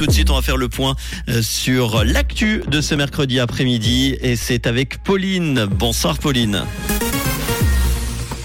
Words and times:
tout 0.00 0.06
de 0.06 0.12
suite, 0.12 0.30
on 0.30 0.34
va 0.34 0.40
faire 0.40 0.56
le 0.56 0.70
point 0.70 0.96
euh, 1.28 1.42
sur 1.42 2.04
l'actu 2.06 2.62
de 2.68 2.80
ce 2.80 2.94
mercredi 2.94 3.38
après-midi 3.38 4.16
et 4.22 4.34
c'est 4.34 4.66
avec 4.66 5.02
Pauline. 5.02 5.66
Bonsoir 5.66 6.18
Pauline. 6.18 6.64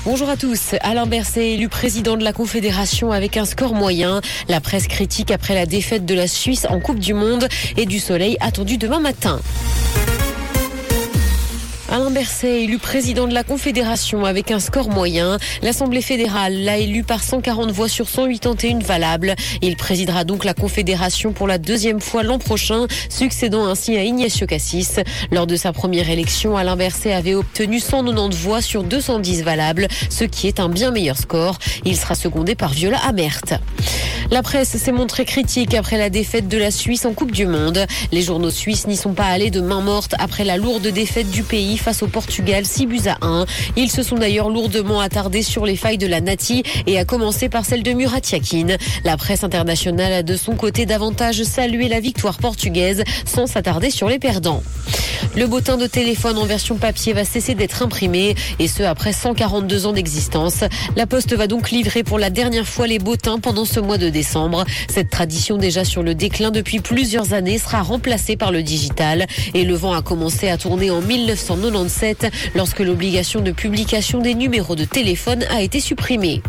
Bonjour 0.04 0.28
à 0.28 0.36
tous. 0.36 0.76
Alain 0.82 1.06
Berset 1.06 1.54
élu 1.54 1.70
président 1.70 2.18
de 2.18 2.26
la 2.26 2.34
Confédération 2.34 3.14
avec 3.14 3.38
un 3.38 3.46
score 3.46 3.74
moyen. 3.74 4.20
La 4.50 4.60
presse 4.60 4.88
critique 4.88 5.32
après 5.32 5.56
la 5.56 5.66
défaite 5.66 6.06
de 6.06 6.14
la 6.14 6.28
Suisse 6.28 6.68
en 6.70 6.82
Coupe 6.82 7.00
du 7.00 7.14
Monde 7.14 7.48
et 7.78 7.86
du 7.86 8.00
soleil 8.00 8.36
attendu 8.42 8.78
demain 8.78 9.00
matin. 9.00 9.40
Alain 11.96 12.12
Berset 12.12 12.64
élu 12.64 12.78
président 12.78 13.26
de 13.26 13.34
la 13.34 13.46
Confédération 13.46 14.26
avec 14.26 14.52
un 14.52 14.60
score 14.60 14.90
moyen. 14.90 15.38
L'Assemblée 15.62 16.02
fédérale 16.02 16.54
l'a 16.62 16.78
élu 16.78 17.06
par 17.06 17.24
140 17.24 17.72
voix 17.72 17.88
sur 17.88 18.10
181 18.10 18.80
valables. 18.80 19.34
Il 19.62 19.78
présidera 19.78 20.26
donc 20.26 20.44
la 20.44 20.54
Confédération 20.54 21.32
pour 21.32 21.48
la 21.48 21.58
deuxième 21.58 22.02
fois 22.02 22.24
l'an 22.24 22.38
prochain, 22.38 22.88
succédant 23.08 23.66
ainsi 23.66 23.96
à 23.96 24.04
Ignacio 24.04 24.46
Cassis. 24.46 25.00
Lors 25.32 25.48
de 25.48 25.56
sa 25.56 25.72
première 25.72 26.10
élection, 26.10 26.58
Alain 26.58 26.76
Berset 26.76 27.14
avait 27.14 27.34
obtenu 27.34 27.80
190 27.80 28.38
voix 28.40 28.62
sur 28.62 28.84
210 28.84 29.44
valables, 29.44 29.88
ce 30.10 30.26
qui 30.26 30.48
est 30.48 30.60
un 30.60 30.68
bien 30.68 30.92
meilleur 30.92 31.18
score. 31.18 31.60
Il 31.86 31.96
sera 31.96 32.16
secondé 32.16 32.56
par 32.56 32.74
Viola 32.74 32.98
Amert. 33.08 33.40
La 34.36 34.44
presse 34.44 34.76
s'est 34.76 34.92
montrée 34.92 35.24
critique 35.24 35.74
après 35.76 35.98
la 35.98 36.10
défaite 36.10 36.50
de 36.50 36.58
la 36.58 36.70
Suisse 36.70 37.06
en 37.06 37.14
Coupe 37.14 37.32
du 37.32 37.48
Monde. 37.48 37.86
Les 38.12 38.22
journaux 38.22 38.50
suisses 38.50 38.86
n'y 38.86 38.98
sont 38.98 39.14
pas 39.14 39.28
allés 39.28 39.50
de 39.50 39.62
main 39.62 39.80
morte 39.80 40.14
après 40.20 40.44
la 40.44 40.58
lourde 40.58 40.86
défaite 40.88 41.32
du 41.32 41.42
pays 41.42 41.78
face 41.78 42.04
au 42.04 42.08
Portugal 42.08 42.66
6 42.66 42.86
buts 42.86 43.00
à 43.08 43.26
1. 43.26 43.46
Ils 43.78 43.90
se 43.90 44.04
sont 44.04 44.18
d'ailleurs 44.18 44.50
lourdement 44.50 45.00
attardés 45.00 45.42
sur 45.42 45.66
les 45.66 45.78
failles 45.78 45.98
de 45.98 46.06
la 46.06 46.20
Nati 46.20 46.64
et 46.86 47.00
à 47.00 47.06
commencer 47.06 47.48
par 47.48 47.64
celle 47.64 47.82
de 47.82 47.94
Murat 47.94 48.20
Yakin. 48.30 48.76
La 49.06 49.16
presse 49.16 49.46
internationale 49.46 50.12
a 50.12 50.22
de 50.22 50.36
son 50.36 50.58
côté 50.58 50.86
davantage 50.86 51.44
salué 51.44 51.88
la 51.88 52.02
victoire 52.02 52.40
portugaise 52.40 53.06
sans 53.24 53.48
s'attarder 53.48 53.90
sur 53.90 54.10
les 54.10 54.20
perdants. 54.20 54.64
Le 55.38 55.48
bottin 55.48 55.78
de 55.78 55.88
téléphone 55.88 56.38
en 56.38 56.46
version 56.46 56.76
papier 56.76 57.14
va 57.14 57.24
cesser 57.24 57.56
d'être 57.56 57.82
imprimé 57.82 58.36
et 58.60 58.68
ce 58.68 58.84
après 58.84 59.14
142 59.14 59.86
ans 59.86 59.94
d'existence. 59.94 60.66
La 60.98 61.08
Poste 61.08 61.34
va 61.34 61.48
donc 61.48 61.72
livrer 61.72 62.04
pour 62.04 62.20
la 62.20 62.30
dernière 62.30 62.68
fois 62.68 62.86
les 62.86 63.00
bottins 63.00 63.40
pendant 63.40 63.64
ce 63.64 63.80
mois 63.80 63.98
de 63.98 64.10
décembre. 64.10 64.25
Cette 64.90 65.10
tradition 65.10 65.58
déjà 65.58 65.86
sur 65.86 66.04
le 66.04 66.16
déclin 66.16 66.52
depuis 66.52 66.80
plusieurs 66.80 67.34
années 67.34 67.58
sera 67.58 67.82
remplacée 67.82 68.36
par 68.36 68.52
le 68.52 68.64
digital 68.64 69.28
et 69.54 69.64
le 69.64 69.76
vent 69.76 69.94
a 69.94 70.02
commencé 70.02 70.50
à 70.50 70.58
tourner 70.58 70.90
en 70.90 71.02
1997 71.02 72.32
lorsque 72.56 72.80
l'obligation 72.80 73.42
de 73.42 73.52
publication 73.52 74.20
des 74.20 74.34
numéros 74.34 74.76
de 74.76 74.86
téléphone 74.86 75.44
a 75.50 75.62
été 75.62 75.80
supprimée. 75.80 76.42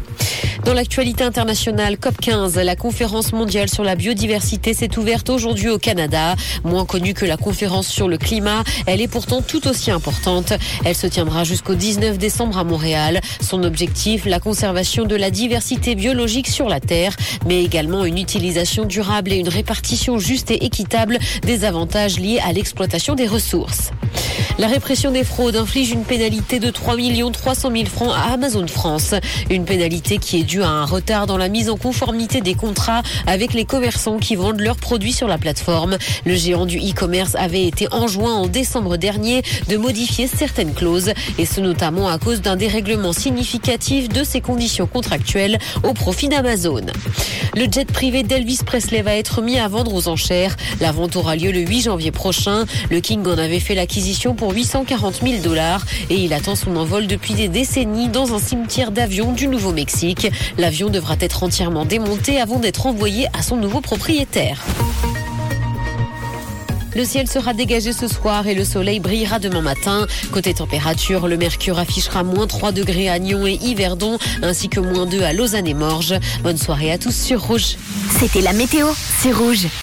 Dans 0.66 0.74
l'actualité 0.74 1.22
internationale, 1.22 1.94
COP15, 1.94 2.60
la 2.60 2.74
conférence 2.74 3.32
mondiale 3.32 3.70
sur 3.70 3.84
la 3.84 3.94
biodiversité 3.94 4.74
s'est 4.74 4.98
ouverte 4.98 5.30
aujourd'hui 5.30 5.68
au 5.68 5.78
Canada. 5.78 6.34
Moins 6.64 6.84
connue 6.84 7.14
que 7.14 7.24
la 7.24 7.36
conférence 7.36 7.86
sur 7.86 8.08
le 8.08 8.18
climat, 8.18 8.64
elle 8.86 9.00
est 9.00 9.06
pourtant 9.06 9.42
tout 9.42 9.68
aussi 9.68 9.92
importante. 9.92 10.54
Elle 10.84 10.96
se 10.96 11.06
tiendra 11.06 11.44
jusqu'au 11.44 11.76
19 11.76 12.18
décembre 12.18 12.58
à 12.58 12.64
Montréal. 12.64 13.20
Son 13.40 13.62
objectif, 13.62 14.24
la 14.24 14.40
conservation 14.40 15.04
de 15.04 15.14
la 15.14 15.30
diversité 15.30 15.94
biologique 15.94 16.48
sur 16.48 16.68
la 16.68 16.80
Terre, 16.80 17.14
mais 17.46 17.62
également 17.62 18.04
une 18.04 18.18
utilisation 18.18 18.86
durable 18.86 19.32
et 19.32 19.36
une 19.36 19.48
répartition 19.48 20.18
juste 20.18 20.50
et 20.50 20.64
équitable 20.64 21.20
des 21.42 21.64
avantages 21.64 22.18
liés 22.18 22.40
à 22.44 22.52
l'exploitation 22.52 23.14
des 23.14 23.28
ressources. 23.28 23.92
La 24.58 24.68
répression 24.68 25.10
des 25.10 25.22
fraudes 25.22 25.56
inflige 25.56 25.90
une 25.90 26.04
pénalité 26.04 26.58
de 26.60 26.70
3 26.70 26.96
300 27.30 27.70
000 27.70 27.84
francs 27.86 28.12
à 28.14 28.32
Amazon 28.32 28.66
France. 28.66 29.14
Une 29.50 29.66
pénalité 29.66 30.16
qui 30.16 30.40
est 30.40 30.44
due 30.44 30.62
à 30.62 30.68
un 30.68 30.86
retard 30.86 31.26
dans 31.26 31.36
la 31.36 31.50
mise 31.50 31.68
en 31.68 31.76
conformité 31.76 32.40
des 32.40 32.54
contrats 32.54 33.02
avec 33.26 33.52
les 33.52 33.66
commerçants 33.66 34.16
qui 34.16 34.34
vendent 34.34 34.60
leurs 34.60 34.76
produits 34.76 35.12
sur 35.12 35.28
la 35.28 35.36
plateforme. 35.36 35.98
Le 36.24 36.34
géant 36.34 36.64
du 36.64 36.78
e-commerce 36.78 37.34
avait 37.34 37.66
été 37.66 37.86
enjoint 37.92 38.34
en 38.34 38.46
décembre 38.46 38.96
dernier 38.96 39.42
de 39.68 39.76
modifier 39.76 40.26
certaines 40.26 40.72
clauses 40.72 41.12
et 41.38 41.44
ce 41.44 41.60
notamment 41.60 42.08
à 42.08 42.18
cause 42.18 42.40
d'un 42.40 42.56
dérèglement 42.56 43.12
significatif 43.12 44.08
de 44.08 44.24
ses 44.24 44.40
conditions 44.40 44.86
contractuelles 44.86 45.58
au 45.82 45.92
profit 45.92 46.28
d'Amazon. 46.28 46.86
Le 47.54 47.66
jet 47.70 47.90
privé 47.90 48.22
d'Elvis 48.22 48.60
Presley 48.64 49.02
va 49.02 49.16
être 49.16 49.42
mis 49.42 49.58
à 49.58 49.68
vendre 49.68 49.92
aux 49.94 50.08
enchères. 50.08 50.56
La 50.80 50.92
vente 50.92 51.16
aura 51.16 51.36
lieu 51.36 51.52
le 51.52 51.60
8 51.60 51.82
janvier 51.82 52.10
prochain. 52.10 52.64
Le 52.90 53.00
King 53.00 53.26
en 53.26 53.38
avait 53.38 53.60
fait 53.60 53.74
l'acquisition 53.74 54.34
pour 54.46 54.54
840 54.54 55.22
000 55.24 55.42
dollars 55.42 55.84
et 56.08 56.14
il 56.14 56.32
attend 56.32 56.54
son 56.54 56.76
envol 56.76 57.08
depuis 57.08 57.34
des 57.34 57.48
décennies 57.48 58.08
dans 58.08 58.32
un 58.32 58.38
cimetière 58.38 58.92
d'avions 58.92 59.32
du 59.32 59.48
Nouveau-Mexique. 59.48 60.28
L'avion 60.56 60.88
devra 60.88 61.16
être 61.18 61.42
entièrement 61.42 61.84
démonté 61.84 62.40
avant 62.40 62.60
d'être 62.60 62.86
envoyé 62.86 63.26
à 63.36 63.42
son 63.42 63.56
nouveau 63.56 63.80
propriétaire. 63.80 64.62
Le 66.94 67.04
ciel 67.04 67.28
sera 67.28 67.54
dégagé 67.54 67.92
ce 67.92 68.06
soir 68.06 68.46
et 68.46 68.54
le 68.54 68.64
soleil 68.64 69.00
brillera 69.00 69.40
demain 69.40 69.62
matin. 69.62 70.06
Côté 70.30 70.54
température, 70.54 71.26
le 71.26 71.36
mercure 71.36 71.80
affichera 71.80 72.22
moins 72.22 72.46
3 72.46 72.70
degrés 72.70 73.08
à 73.08 73.18
Nyon 73.18 73.48
et 73.48 73.58
Yverdon, 73.60 74.16
ainsi 74.42 74.68
que 74.68 74.78
moins 74.78 75.06
2 75.06 75.22
à 75.22 75.32
Lausanne 75.32 75.66
et 75.66 75.74
Morges. 75.74 76.14
Bonne 76.44 76.56
soirée 76.56 76.92
à 76.92 76.98
tous 76.98 77.16
sur 77.16 77.42
Rouge. 77.42 77.76
C'était 78.20 78.42
la 78.42 78.52
météo, 78.52 78.86
c'est 79.20 79.32
Rouge. 79.32 79.66